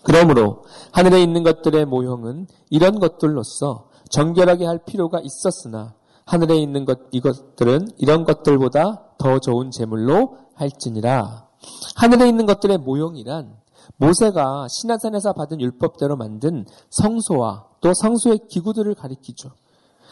그러므로 0.03 0.63
하늘에 0.91 1.21
있는 1.21 1.43
것들의 1.43 1.85
모형은 1.85 2.47
이런 2.69 2.99
것들로서 2.99 3.89
정결하게 4.11 4.65
할 4.65 4.79
필요가 4.85 5.19
있었으나 5.19 5.95
하늘에 6.25 6.57
있는 6.57 6.85
것 6.85 6.99
이것들은 7.11 7.89
이런 7.97 8.23
것들보다 8.23 9.15
더 9.17 9.39
좋은 9.39 9.71
제물로 9.71 10.37
할지니라. 10.55 11.47
하늘에 11.95 12.27
있는 12.27 12.45
것들의 12.45 12.77
모형이란 12.79 13.55
모세가 13.97 14.67
신화산에서 14.69 15.33
받은 15.33 15.61
율법대로 15.61 16.15
만든 16.15 16.65
성소와 16.89 17.67
또 17.81 17.93
성소의 17.93 18.47
기구들을 18.49 18.93
가리키죠. 18.95 19.51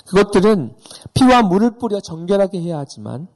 그것들은 0.07 0.75
피와 1.13 1.43
물을 1.43 1.77
뿌려 1.77 1.99
정결하게 1.99 2.61
해야 2.61 2.79
하지만 2.79 3.27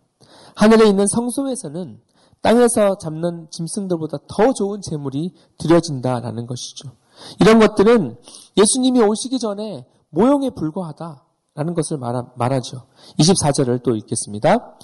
하늘에 0.55 0.87
있는 0.87 1.05
성소에서는 1.07 1.99
땅에서 2.41 2.97
잡는 2.97 3.47
짐승들보다 3.49 4.19
더 4.27 4.53
좋은 4.53 4.81
재물이 4.81 5.33
드려진다라는 5.57 6.45
것이죠. 6.47 6.91
이런 7.39 7.59
것들은 7.59 8.17
예수님이 8.57 9.01
오시기 9.01 9.39
전에 9.39 9.87
모형에 10.09 10.51
불과하다 10.51 11.24
라는 11.55 11.73
것을 11.73 11.97
말하, 11.97 12.59
죠 12.59 12.85
24절을 13.17 13.81
또 13.81 13.95
읽겠습니다. 13.95 14.77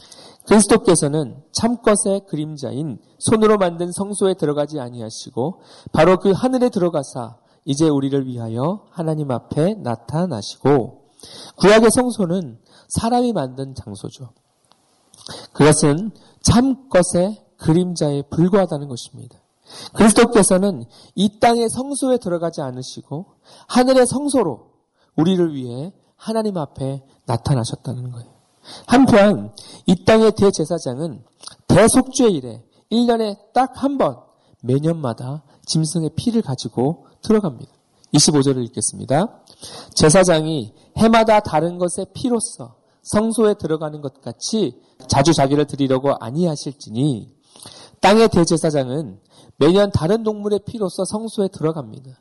그리스도께서는 0.48 1.44
참것의 1.51 2.22
그림자인 2.28 2.98
손으로 3.20 3.58
만든 3.58 3.92
성소에 3.92 4.36
들어가지 4.36 4.80
아니하시고 4.80 5.62
바로 5.92 6.18
그 6.18 6.32
하늘에 6.32 6.70
들어가사 6.70 7.38
이제 7.66 7.88
우리를 7.88 8.25
위하여 8.25 8.86
하나님 8.90 9.32
앞에 9.32 9.75
나타나시고 9.75 11.10
구약의 11.58 11.92
성소는 11.92 12.60
사람이 12.88 13.34
만든 13.34 13.75
장소죠. 13.75 14.32
그것은 15.54 16.12
참것의 16.42 17.46
그림자에 17.58 18.24
불과하다는 18.24 18.88
것입니다. 18.88 19.38
그리스도께서는 19.94 20.86
이 21.16 21.40
땅의 21.40 21.70
성소에 21.70 22.18
들어가지 22.18 22.62
않으시고 22.62 23.25
하늘의 23.68 24.08
성소로 24.08 24.72
우리를 25.18 25.54
위해 25.54 25.94
하나님 26.22 26.58
앞에 26.58 27.04
나타나셨다는 27.25 28.12
거예요. 28.12 28.30
한편 28.86 29.54
이 29.88 30.06
땅의 30.06 30.34
대제사장은 30.34 31.24
대속죄일에 31.68 32.63
1년에 32.92 33.38
딱 33.54 33.74
한 33.84 33.98
번 33.98 34.18
매년마다 34.62 35.44
짐승의 35.66 36.12
피를 36.16 36.44
가지고 36.44 37.08
들어갑니다. 37.24 37.72
25절을 38.13 38.63
읽겠습니다. 38.66 39.42
제사장이 39.96 40.74
해마다 40.98 41.40
다른 41.40 41.80
것의 41.80 42.08
피로써 42.13 42.75
성소에 43.01 43.56
들어가는 43.56 44.00
것 44.01 44.22
같이 44.22 44.80
자주 45.08 45.34
자기를 45.34 45.66
드리려고 45.66 46.13
아니하실지니 46.20 47.34
땅의 48.01 48.30
대제사장은 48.30 49.20
매년 49.58 49.92
다른 49.92 50.24
동물의 50.24 50.60
피로써 50.68 51.04
성소에 51.06 51.48
들어갑니다. 51.48 52.12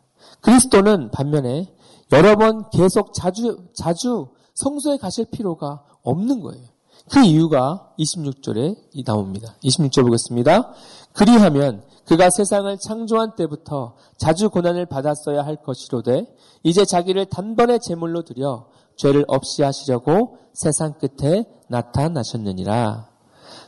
그리스도는 0.41 1.11
반면에 1.11 1.75
여러 2.13 2.37
번 2.37 2.69
계속 2.71 3.15
자주 3.15 3.65
자주 3.75 4.29
성소에 4.55 4.99
가실 4.99 5.27
필요가 5.27 5.85
없는 6.03 6.41
거예요. 6.41 6.65
그 7.11 7.25
이유가 7.25 7.93
26절에 7.99 9.05
나옵니다. 9.05 9.55
26절 9.65 10.03
보겠습니다. 10.05 10.73
그리하면 11.13 11.83
그가 12.07 12.31
세상을 12.31 12.77
창조한 12.79 13.37
때부터 13.37 13.95
자주 14.17 14.51
고난을 14.51 14.87
받았어야 14.87 15.45
할 15.45 15.57
것이로되 15.57 16.27
이제 16.63 16.85
자기를 16.85 17.27
단번에 17.27 17.79
제물로 17.79 18.23
드려 18.23 18.67
죄를 18.97 19.25
없이 19.29 19.63
하시려고 19.63 20.39
세상 20.53 20.95
끝에 20.99 21.45
나타나셨느니라. 21.69 23.09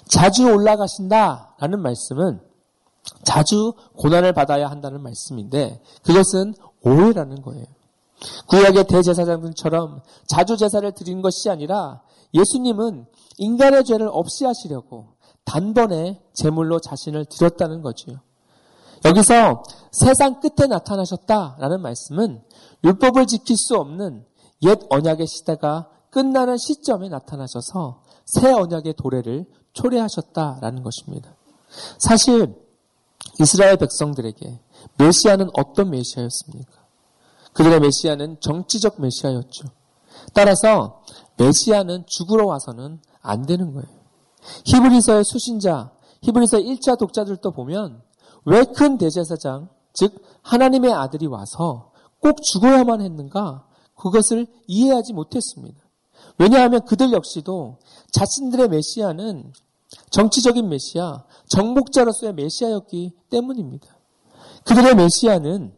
자주 0.09 0.45
올라가신다라는 0.45 1.81
말씀은 1.81 2.41
자주 3.25 3.73
고난을 3.97 4.33
받아야 4.33 4.69
한다는 4.69 5.01
말씀인데 5.03 5.81
그것은 6.05 6.55
오해라는 6.83 7.43
거예요. 7.43 7.65
구약의 8.49 8.85
대제사장들처럼 8.85 10.03
자주 10.27 10.57
제사를 10.57 10.91
드리는 10.93 11.23
것이 11.23 11.51
아니라 11.51 12.03
예수님은 12.35 13.07
인간의 13.39 13.85
죄를 13.85 14.09
없이 14.11 14.45
하시려고 14.45 15.15
단번에 15.45 16.23
제물로 16.35 16.79
자신을 16.79 17.27
드렸다는 17.27 17.83
거지요. 17.83 18.21
여기서 19.05 19.65
세상 19.91 20.41
끝에 20.41 20.69
나타나셨다라는 20.69 21.81
말씀은 21.81 22.43
율법을 22.85 23.27
지킬 23.27 23.57
수 23.57 23.77
없는 23.77 24.25
옛 24.63 24.79
언약의 24.91 25.27
시대가 25.27 25.89
끝나는 26.11 26.57
시점에 26.57 27.09
나타나셔서 27.09 28.03
새 28.27 28.53
언약의 28.53 28.95
도래를 28.95 29.47
초래하셨다라는 29.73 30.83
것입니다. 30.83 31.35
사실 31.99 32.55
이스라엘 33.41 33.77
백성들에게 33.77 34.61
메시아는 34.99 35.51
어떤 35.55 35.91
메시아였습니까? 35.91 36.82
그들의 37.53 37.81
메시아는 37.81 38.39
정치적 38.41 39.01
메시아였죠. 39.01 39.69
따라서 40.35 41.03
메시아는 41.37 42.05
죽으러 42.07 42.47
와서는 42.47 43.01
안 43.21 43.47
되는 43.47 43.73
거예요. 43.73 43.89
히브리서의 44.65 45.25
수신자, 45.25 45.93
히브리서 46.23 46.59
1차 46.59 46.99
독자들도 46.99 47.51
보면 47.53 48.03
왜 48.45 48.65
큰 48.65 48.99
대제사장, 48.99 49.69
즉 49.93 50.23
하나님의 50.43 50.93
아들이 50.93 51.27
와서 51.27 51.93
꼭 52.21 52.43
죽어야만 52.43 53.01
했는가? 53.01 53.67
그것을 53.95 54.47
이해하지 54.67 55.13
못했습니다. 55.13 55.79
왜냐하면 56.39 56.85
그들 56.85 57.13
역시도 57.13 57.79
자신들의 58.13 58.69
메시아는 58.69 59.53
정치적인 60.11 60.69
메시아, 60.69 61.25
정복자로서의 61.49 62.35
메시아였기 62.35 63.13
때문입니다. 63.31 63.87
그들의 64.65 64.95
메시아는 64.95 65.75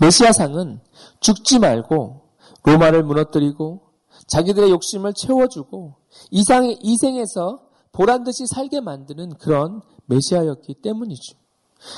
메시아상은 0.00 0.80
죽지 1.20 1.58
말고 1.58 2.22
로마를 2.64 3.02
무너뜨리고 3.02 3.82
자기들의 4.26 4.70
욕심을 4.70 5.14
채워주고 5.14 5.94
이상의 6.30 6.78
이생에서 6.82 7.60
보란 7.92 8.24
듯이 8.24 8.46
살게 8.46 8.80
만드는 8.80 9.34
그런 9.34 9.82
메시아였기 10.06 10.74
때문이죠. 10.74 11.36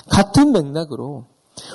같은 0.08 0.52
맥락으로 0.52 1.26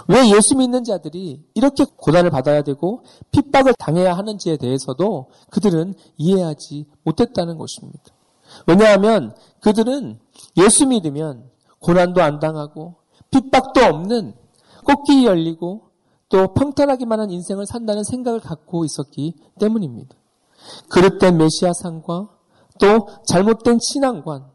왜 0.08 0.29
예수 0.36 0.58
믿는 0.58 0.84
자들이 0.84 1.45
이렇게 1.53 1.86
고난을 1.95 2.32
받아야 2.32 2.63
되고 2.63 3.03
핍박을 3.32 3.75
당해야 3.79 4.17
하는지에 4.17 4.58
대해서도 4.58 5.29
그들은 5.51 5.93
이해하지 6.17 6.86
못했다는 7.03 7.58
것입니다. 7.58 8.03
왜냐하면 8.67 9.36
그들은 9.62 10.19
예수 10.58 10.88
믿으면 10.88 11.49
고난도 11.79 12.21
안 12.21 12.39
당하고 12.39 12.95
핍박도 13.32 13.82
없는 13.86 14.34
꽃길이 14.86 15.25
열리고 15.25 15.88
또 16.30 16.54
평탄하기만 16.54 17.20
한 17.20 17.32
인생을 17.32 17.65
산다는 17.65 18.04
생각을 18.04 18.39
갖고 18.39 18.86
있었기 18.86 19.34
때문입니다. 19.60 20.15
그릇된 20.89 21.38
메시아상과 21.38 22.30
또 22.80 23.08
잘못된 23.26 23.80
신앙관, 23.82 24.46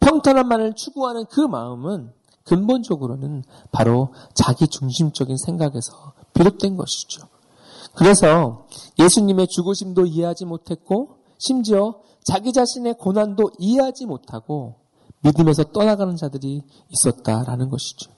평탄한만을 0.00 0.74
추구하는 0.74 1.26
그 1.26 1.40
마음은 1.40 2.12
근본적으로는 2.44 3.44
바로 3.70 4.12
자기 4.34 4.66
중심적인 4.66 5.36
생각에서 5.36 6.14
비롯된 6.34 6.76
것이죠. 6.76 7.28
그래서 7.94 8.66
예수님의 8.98 9.48
죽으심도 9.48 10.06
이해하지 10.06 10.46
못했고 10.46 11.18
심지어 11.38 12.00
자기 12.24 12.52
자신의 12.52 12.94
고난도 12.98 13.50
이해하지 13.58 14.06
못하고 14.06 14.76
믿음에서 15.22 15.64
떠나가는 15.64 16.16
자들이 16.16 16.62
있었다라는 16.88 17.68
것이죠. 17.68 18.10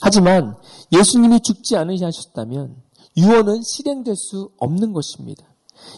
하지만 0.00 0.56
예수님이 0.92 1.40
죽지 1.40 1.76
않으셨다면 1.76 2.76
유언은 3.16 3.62
실행될 3.62 4.16
수 4.16 4.50
없는 4.58 4.92
것입니다. 4.92 5.44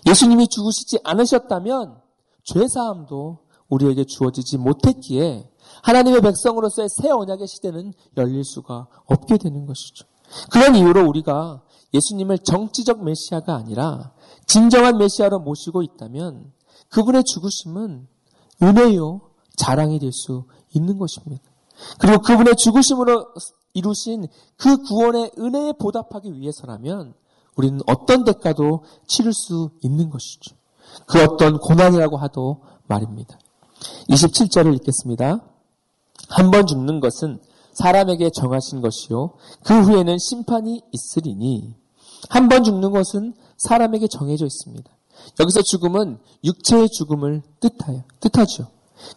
예수님이 0.06 0.48
죽으시지 0.48 0.98
않으셨다면 1.04 2.00
죄사함도 2.44 3.38
우리에게 3.68 4.04
주어지지 4.04 4.58
못했기에 4.58 5.50
하나님의 5.82 6.20
백성으로서의 6.20 6.88
새 6.88 7.10
언약의 7.10 7.46
시대는 7.46 7.92
열릴 8.16 8.44
수가 8.44 8.87
없게 9.06 9.38
되는 9.38 9.66
것이죠. 9.66 10.06
그런 10.50 10.74
이유로 10.74 11.06
우리가 11.08 11.62
예수님을 11.92 12.38
정치적 12.38 13.04
메시아가 13.04 13.54
아니라 13.54 14.12
진정한 14.46 14.98
메시아로 14.98 15.40
모시고 15.40 15.82
있다면 15.82 16.52
그분의 16.88 17.24
죽으심은 17.24 18.08
은혜요 18.62 19.20
자랑이 19.56 19.98
될 19.98 20.12
수 20.12 20.44
있는 20.74 20.98
것입니다. 20.98 21.42
그리고 21.98 22.20
그분의 22.22 22.56
죽으심으로 22.56 23.34
이루신 23.74 24.26
그 24.56 24.78
구원의 24.78 25.32
은혜에 25.38 25.72
보답하기 25.78 26.38
위해서라면 26.38 27.14
우리는 27.56 27.80
어떤 27.87 28.24
대가도 28.24 28.84
치를 29.06 29.32
수 29.32 29.70
있는 29.82 30.10
것이죠. 30.10 30.56
그 31.06 31.22
어떤 31.22 31.58
고난이라고 31.58 32.16
하도 32.16 32.62
말입니다. 32.87 33.38
27절을 34.08 34.74
읽겠습니다. 34.76 35.44
한 36.28 36.50
번 36.50 36.66
죽는 36.66 37.00
것은 37.00 37.40
사람에게 37.74 38.30
정하신 38.30 38.80
것이요. 38.80 39.32
그 39.64 39.82
후에는 39.82 40.16
심판이 40.18 40.82
있으리니 40.92 41.74
한 42.30 42.48
번 42.48 42.64
죽는 42.64 42.90
것은 42.92 43.34
사람에게 43.58 44.06
정해져 44.08 44.46
있습니다. 44.46 44.90
여기서 45.40 45.62
죽음은 45.62 46.18
육체의 46.44 46.88
죽음을 46.90 47.42
뜻하여, 47.60 48.04
뜻하죠. 48.20 48.68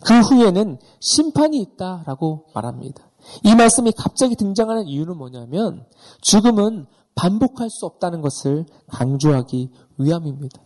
그 0.04 0.20
후에는 0.20 0.80
심판이 1.00 1.60
있다라고 1.62 2.46
말합니다. 2.54 3.07
이 3.44 3.56
말씀이 3.56 3.92
갑자기 3.92 4.36
등장하는 4.36 4.88
이유는 4.88 5.18
뭐냐면 5.18 5.86
죽음은 6.22 6.88
반복할 7.16 7.70
수 7.70 7.86
없다는 7.86 8.22
것을 8.22 8.66
강조하기 8.88 9.72
위함입니다. 9.98 10.62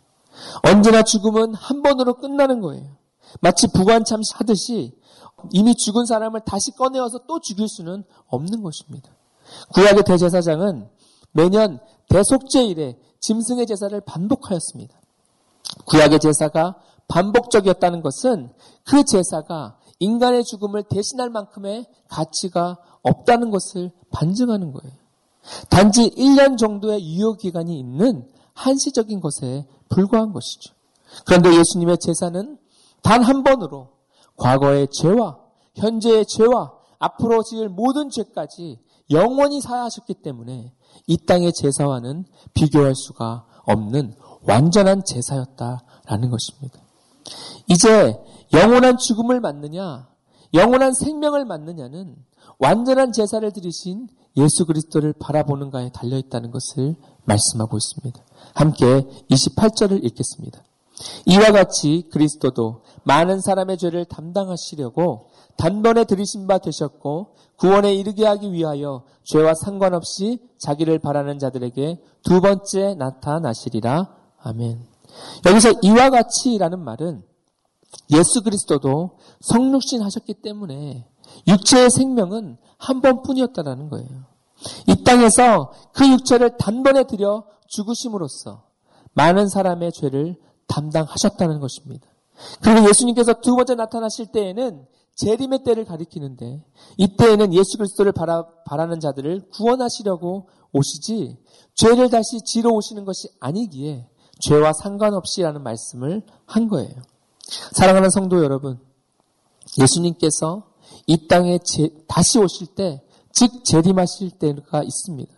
언제나 0.63 1.04
죽음은 1.04 1.56
한 1.56 1.82
번으로 1.82 2.15
끝나는 2.15 2.62
거예요. 2.62 2.97
마치 3.39 3.67
부관참시 3.67 4.34
하듯이 4.36 4.93
이미 5.52 5.76
죽은 5.76 6.06
사람을 6.06 6.41
다시 6.45 6.71
꺼내어서 6.71 7.21
또 7.28 7.39
죽일 7.39 7.67
수는 7.67 8.04
없는 8.28 8.62
것입니다. 8.62 9.10
구약의 9.74 10.04
대제사장은 10.04 10.88
매년 11.32 11.80
대속제일에 12.10 12.97
짐승의 13.19 13.65
제사를 13.65 14.00
반복하였습니다. 14.02 15.00
구약의 15.86 16.19
제사가 16.19 16.76
반복적이었다는 17.12 18.02
것은 18.02 18.50
그 18.86 19.04
제사가 19.04 19.78
인간의 20.00 20.45
죽음을 20.45 20.84
대신할 20.84 21.30
만큼의 21.30 21.86
가치가 22.08 22.78
없다는 23.04 23.52
것을 23.52 23.91
반증하는 24.12 24.71
거예요. 24.71 24.95
단지 25.69 26.10
1년 26.10 26.58
정도의 26.58 27.04
유효기간이 27.04 27.78
있는 27.78 28.28
한시적인 28.54 29.19
것에 29.19 29.67
불과한 29.89 30.32
것이죠. 30.32 30.74
그런데 31.26 31.54
예수님의 31.56 31.97
제사는 31.97 32.58
단 33.04 33.24
한 33.24 33.43
번으로 33.43 33.89
과거의 34.38 34.88
죄와 34.89 35.39
현재의 35.76 36.26
죄와 36.26 36.71
앞으로 37.00 37.43
지을 37.43 37.69
모든 37.69 38.10
죄까지 38.10 38.80
영원히 39.10 39.60
사하셨기 39.60 40.15
때문에 40.15 40.74
이 41.08 41.17
땅의 41.26 41.54
제사와는 41.54 42.26
비교할 42.54 42.95
수가 42.95 43.45
없는 43.65 44.13
완전한 44.47 45.04
제사였다라는 45.04 46.30
것입니다. 46.30 46.80
이제 47.68 48.18
영원한 48.54 48.98
죽음을 48.98 49.40
맞느냐, 49.40 50.08
영원한 50.54 50.94
생명을 50.94 51.46
맞느냐는 51.46 52.16
완전한 52.60 53.12
제사를 53.12 53.50
드리신 53.52 54.08
예수 54.38 54.66
그리스도를 54.66 55.14
바라보는가에 55.14 55.92
달려 55.92 56.18
있다는 56.18 56.52
것을 56.52 56.96
말씀하고 57.26 57.78
있습니다. 57.78 58.22
함께 58.54 58.86
28절을 59.30 60.04
읽겠습니다. 60.04 60.64
이와 61.26 61.52
같이 61.52 62.08
그리스도도 62.12 62.84
많은 63.04 63.42
사람의 63.42 63.78
죄를 63.78 64.06
담당하시려고 64.06 65.30
단번에 65.58 66.06
들이신 66.06 66.48
바 66.48 66.60
되셨고 66.60 67.36
구원에 67.58 67.94
이르게 67.94 68.26
하기 68.26 68.52
위하여 68.54 69.04
죄와 69.24 69.54
상관없이 69.56 70.40
자기를 70.58 71.00
바라는 71.00 71.40
자들에게 71.40 72.02
두 72.24 72.42
번째 72.42 72.96
나타나시리라. 72.96 74.16
아멘. 74.40 74.90
여기서 75.45 75.74
이와 75.82 76.10
같이라는 76.10 76.80
말은 76.80 77.24
예수 78.12 78.41
그리스도도 78.41 79.17
성육신 79.41 80.02
하셨기 80.02 80.36
때문에 80.36 81.08
육체의 81.47 81.89
생명은 81.89 82.58
한 82.78 83.02
번뿐이었다라는 83.02 83.89
거예요. 83.89 84.26
이 84.88 85.04
땅에서 85.04 85.71
그 85.93 86.08
육체를 86.08 86.58
단번에 86.58 87.06
들여 87.06 87.45
죽으심으로써 87.67 88.63
많은 89.13 89.50
사람의 89.50 89.91
죄를 89.91 90.38
담당하셨다는 90.67 91.60
것입니다. 91.60 92.08
그리고 92.62 92.89
예수님께서 92.89 93.41
두 93.41 93.56
번째 93.56 93.76
나타나실 93.76 94.28
때에는 94.28 94.86
재림의 95.15 95.63
때를 95.63 95.86
가리키는데 95.86 96.63
이때에는 96.97 97.54
예수 97.54 97.78
그리스도를 97.78 98.12
바라, 98.12 98.47
바라는 98.65 99.00
자들을 99.00 99.50
구원하시려고 99.52 100.47
오시지 100.71 101.38
죄를 101.76 102.10
다시 102.10 102.41
지러 102.45 102.69
오시는 102.71 103.06
것이 103.06 103.28
아니기에 103.39 104.08
죄와 104.41 104.73
상관없이라는 104.73 105.63
말씀을 105.63 106.23
한 106.45 106.67
거예요. 106.67 106.95
사랑하는 107.73 108.10
성도 108.10 108.43
여러분, 108.43 108.80
예수님께서 109.80 110.63
이 111.08 111.27
땅에 111.27 111.60
제, 111.63 111.89
다시 112.08 112.39
오실 112.39 112.67
때, 112.75 113.04
즉 113.32 113.63
재림하실 113.63 114.32
때가 114.32 114.84
있습니다. 114.84 115.34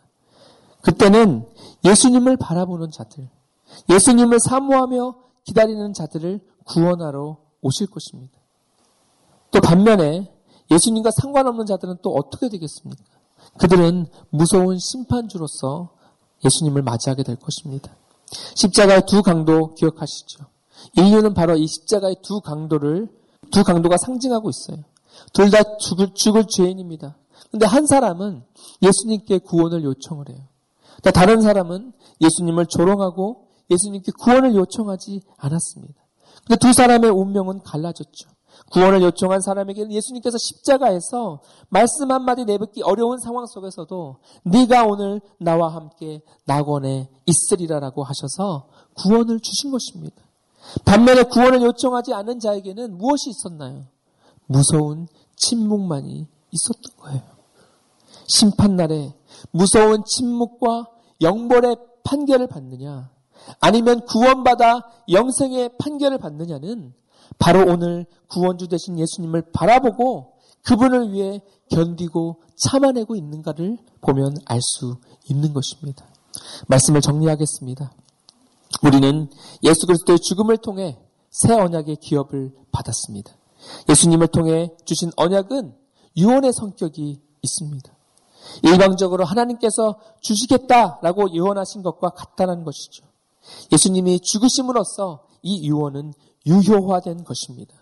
그때는 0.81 1.47
예수님을 1.85 2.37
바라보는 2.37 2.91
자들, 2.91 3.29
예수님을 3.89 4.39
사모하며 4.39 5.15
기다리는 5.45 5.93
자들을 5.93 6.39
구원하러 6.65 7.37
오실 7.61 7.87
것입니다. 7.87 8.37
또 9.51 9.61
반면에 9.61 10.31
예수님과 10.71 11.11
상관없는 11.11 11.65
자들은 11.65 11.97
또 12.01 12.13
어떻게 12.13 12.49
되겠습니까? 12.49 13.03
그들은 13.57 14.07
무서운 14.29 14.77
심판주로서 14.79 15.89
예수님을 16.43 16.81
맞이하게 16.81 17.23
될 17.23 17.35
것입니다. 17.35 17.95
십자가의 18.55 19.03
두 19.07 19.21
강도 19.21 19.73
기억하시죠? 19.75 20.45
인류는 20.95 21.33
바로 21.33 21.55
이 21.55 21.67
십자가의 21.67 22.17
두 22.23 22.41
강도를 22.41 23.07
두 23.51 23.63
강도가 23.63 23.97
상징하고 23.97 24.49
있어요. 24.49 24.83
둘 25.33 25.49
다 25.49 25.77
죽을, 25.77 26.13
죽을 26.13 26.45
죄인입니다. 26.47 27.17
근데 27.51 27.65
한 27.65 27.85
사람은 27.85 28.43
예수님께 28.81 29.39
구원을 29.39 29.83
요청을 29.83 30.29
해요. 30.29 30.39
다른 31.13 31.41
사람은 31.41 31.93
예수님을 32.21 32.65
조롱하고 32.67 33.47
예수님께 33.69 34.11
구원을 34.19 34.55
요청하지 34.55 35.21
않았습니다. 35.37 35.95
근데 36.45 36.57
두 36.59 36.73
사람의 36.73 37.11
운명은 37.11 37.61
갈라졌죠. 37.63 38.29
구원을 38.71 39.01
요청한 39.01 39.41
사람에게는 39.41 39.91
예수님께서 39.91 40.37
십자가에서 40.37 41.41
말씀 41.69 42.11
한마디 42.11 42.45
내뱉기 42.45 42.81
어려운 42.83 43.19
상황 43.19 43.45
속에서도 43.45 44.17
네가 44.43 44.85
오늘 44.85 45.21
나와 45.39 45.69
함께 45.69 46.21
낙원에 46.45 47.09
있으리라라고 47.25 48.03
하셔서 48.03 48.67
구원을 48.95 49.39
주신 49.41 49.71
것입니다. 49.71 50.15
반면에 50.85 51.23
구원을 51.23 51.61
요청하지 51.61 52.13
않은 52.13 52.39
자에게는 52.39 52.97
무엇이 52.97 53.29
있었나요? 53.29 53.83
무서운 54.47 55.07
침묵만이 55.35 56.27
있었던 56.51 56.97
거예요. 56.99 57.21
심판날에 58.27 59.13
무서운 59.51 60.03
침묵과 60.05 60.87
영벌의 61.21 61.77
판결을 62.03 62.47
받느냐, 62.47 63.09
아니면 63.59 64.05
구원받아 64.05 64.89
영생의 65.09 65.77
판결을 65.77 66.17
받느냐는 66.17 66.93
바로 67.39 67.71
오늘 67.71 68.05
구원주 68.29 68.67
되신 68.67 68.99
예수님을 68.99 69.51
바라보고 69.53 70.33
그분을 70.63 71.11
위해 71.11 71.41
견디고 71.69 72.41
참아내고 72.55 73.15
있는가를 73.15 73.77
보면 74.01 74.35
알 74.45 74.61
수 74.61 74.97
있는 75.29 75.53
것입니다. 75.53 76.05
말씀을 76.67 77.01
정리하겠습니다. 77.01 77.93
우리는 78.83 79.29
예수 79.63 79.85
그리스도의 79.85 80.19
죽음을 80.19 80.57
통해 80.57 80.97
새 81.29 81.53
언약의 81.53 81.97
기업을 81.97 82.53
받았습니다. 82.71 83.31
예수님을 83.89 84.27
통해 84.27 84.71
주신 84.85 85.11
언약은 85.15 85.73
유언의 86.17 86.53
성격이 86.53 87.21
있습니다. 87.41 87.93
일방적으로 88.63 89.25
하나님께서 89.25 89.99
주시겠다라고 90.21 91.33
유언하신 91.33 91.81
것과 91.81 92.09
같다는 92.09 92.63
것이죠. 92.63 93.05
예수님이 93.71 94.19
죽으심으로써 94.19 95.25
이 95.41 95.67
유언은 95.67 96.13
유효화된 96.45 97.23
것입니다. 97.23 97.73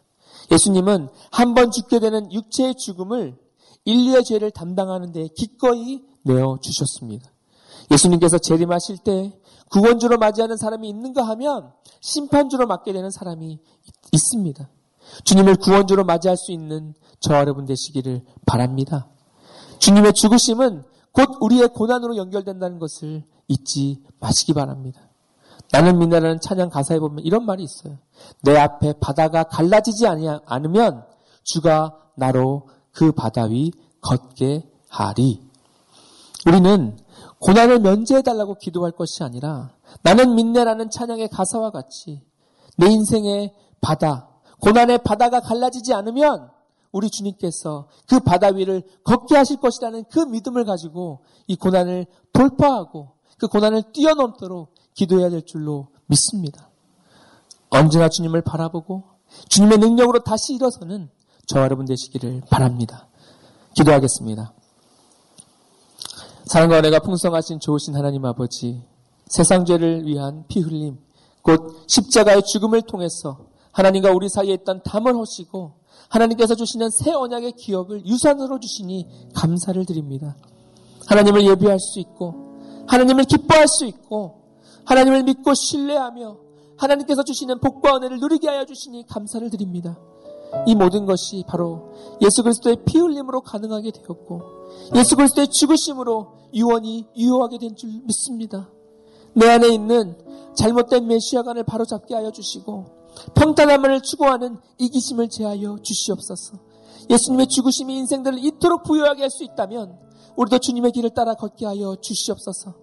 예수님은 0.52 1.10
한 1.32 1.54
번 1.54 1.72
죽게 1.72 2.00
되는 2.00 2.32
육체의 2.32 2.76
죽음을 2.76 3.38
인류의 3.86 4.24
죄를 4.24 4.52
담당하는 4.52 5.12
데 5.12 5.28
기꺼이 5.36 6.04
내어 6.24 6.60
주셨습니다. 6.62 7.32
예수님께서 7.92 8.38
재림하실 8.38 9.00
때 9.00 9.38
구원주로 9.70 10.18
맞이하는 10.18 10.58
사람이 10.58 10.88
있는가 10.90 11.24
하면 11.24 11.72
심판주로 12.02 12.68
맞게 12.68 12.94
되는 12.94 13.10
사람이 13.10 13.60
있습니다. 14.12 14.70
주님을 15.24 15.56
구원주로 15.56 16.04
맞이할 16.04 16.38
수 16.38 16.52
있는 16.52 16.94
저 17.20 17.36
여러분 17.36 17.66
되시기를 17.66 18.24
바랍니다. 18.46 19.08
주님의 19.80 20.14
죽으심은 20.14 20.84
곧 21.12 21.30
우리의 21.42 21.70
고난으로 21.70 22.18
연결된다는 22.18 22.80
것을 22.80 23.24
잊지 23.48 24.04
마시기 24.20 24.54
바랍니다. 24.54 25.11
나는 25.72 26.00
믿나라는 26.00 26.40
찬양 26.42 26.70
가사에 26.70 27.00
보면 27.00 27.24
이런 27.24 27.46
말이 27.46 27.64
있어요. 27.64 27.98
내 28.44 28.58
앞에 28.58 28.94
바다가 29.00 29.44
갈라지지 29.44 30.06
않으면 30.46 31.06
주가 31.44 31.98
나로 32.16 32.68
그 32.92 33.12
바다 33.12 33.44
위 33.46 33.72
걷게 34.02 34.70
하리. 34.90 35.42
우리는 36.46 36.98
고난을 37.40 37.80
면제해달라고 37.80 38.56
기도할 38.56 38.92
것이 38.92 39.24
아니라 39.24 39.72
나는 40.04 40.36
믿네라는 40.36 40.90
찬양의 40.90 41.30
가사와 41.30 41.72
같이 41.72 42.22
내 42.78 42.88
인생의 42.88 43.54
바다, 43.80 44.30
고난의 44.62 45.00
바다가 45.00 45.40
갈라지지 45.40 45.94
않으면 45.94 46.52
우리 46.92 47.10
주님께서 47.10 47.88
그 48.08 48.20
바다 48.20 48.48
위를 48.48 48.84
걷게 49.04 49.36
하실 49.36 49.58
것이라는 49.58 50.04
그 50.12 50.20
믿음을 50.20 50.66
가지고 50.66 51.24
이 51.48 51.56
고난을 51.56 52.06
돌파하고 52.34 53.14
그 53.38 53.48
고난을 53.48 53.92
뛰어넘도록 53.94 54.74
기도해야 54.94 55.30
될 55.30 55.46
줄로 55.46 55.88
믿습니다. 56.08 56.70
언제나 57.70 58.10
주님을 58.10 58.42
바라보고 58.42 59.04
주님의 59.50 59.78
능력으로 59.78 60.24
다시 60.24 60.54
일어서는 60.54 61.10
저와 61.48 61.66
여러분 61.66 61.86
되시기를 61.86 62.42
바랍니다. 62.50 63.08
기도하겠습니다. 63.76 64.54
사랑과 66.46 66.80
은혜가 66.80 67.00
풍성하신 67.00 67.60
좋으신 67.60 67.96
하나님 67.96 68.26
아버지, 68.26 68.84
세상 69.28 69.64
죄를 69.64 70.06
위한 70.06 70.44
피 70.50 70.60
흘림, 70.60 71.00
곧 71.42 71.86
십자가의 71.88 72.44
죽음을 72.44 72.82
통해서 72.82 73.46
하나님과 73.72 74.12
우리 74.12 74.28
사이에 74.28 74.54
있던 74.56 74.84
담을 74.84 75.16
허시고 75.16 75.74
하나님께서 76.10 76.56
주시는 76.56 76.90
새 76.90 77.14
언약의 77.14 77.54
기업을 77.54 78.06
유산으로 78.06 78.60
주시니 78.60 79.30
감사를 79.34 79.86
드립니다. 79.86 80.36
하나님을 81.08 81.46
예배할 81.46 81.80
수 81.80 82.00
있고 82.02 82.60
하나님을 82.88 83.24
기뻐할 83.24 83.68
수 83.68 83.86
있고 83.86 84.41
하나님을 84.86 85.24
믿고 85.24 85.54
신뢰하며 85.54 86.38
하나님께서 86.78 87.24
주시는 87.24 87.60
복과 87.60 87.98
은혜를 87.98 88.20
누리게 88.20 88.48
하여 88.48 88.66
주시니 88.66 89.06
감사를 89.08 89.50
드립니다. 89.50 89.98
이 90.66 90.76
모든 90.76 91.06
것이 91.06 91.44
바로 91.48 91.94
예수 92.22 92.44
그리스도의 92.44 92.78
피 92.86 92.98
흘림으로 93.00 93.42
가능하게 93.42 93.92
되었고 93.92 94.42
예수 94.96 95.16
그리스도의 95.16 95.48
죽으심으로 95.48 96.28
유언이 96.54 97.08
유효하게 97.16 97.58
된 97.60 97.76
줄 97.76 97.90
믿습니다. 98.04 98.70
내 99.34 99.50
안에 99.50 99.70
있는 99.70 100.18
잘못된 100.56 101.08
메시아관을 101.08 101.64
바로잡게 101.64 102.14
하여 102.16 102.32
주시고 102.32 102.86
평탄함을 103.36 104.02
추구하는 104.02 104.58
이기심을 104.80 105.30
제하여 105.30 105.78
주시옵소서. 105.82 106.58
예수님의 107.10 107.48
죽으심이 107.48 107.96
인생들을 107.98 108.44
이토록 108.44 108.84
부유하게 108.84 109.22
할 109.22 109.30
수 109.30 109.44
있다면 109.44 109.98
우리도 110.36 110.60
주님의 110.60 110.92
길을 110.92 111.12
따라 111.12 111.34
걷게 111.36 111.66
하여 111.66 111.96
주시옵소서. 112.02 112.74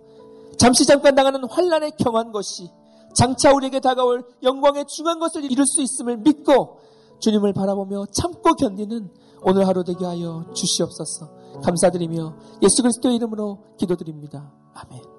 잠시 0.58 0.84
잠깐 0.84 1.14
당하는 1.14 1.44
환란에 1.44 1.90
경한 1.98 2.32
것이 2.32 2.70
장차 3.14 3.52
우리에게 3.52 3.80
다가올 3.80 4.24
영광의 4.42 4.86
중한 4.86 5.18
것을 5.18 5.44
이룰 5.50 5.66
수 5.66 5.82
있음을 5.82 6.18
믿고 6.18 6.80
주님을 7.20 7.52
바라보며 7.52 8.06
참고 8.12 8.54
견디는 8.54 9.10
오늘 9.42 9.66
하루 9.66 9.84
되게 9.84 10.04
하여 10.04 10.44
주시옵소서. 10.54 11.28
감사드리며 11.62 12.36
예수 12.62 12.82
그리스도의 12.82 13.16
이름으로 13.16 13.64
기도드립니다. 13.78 14.52
아멘. 14.74 15.17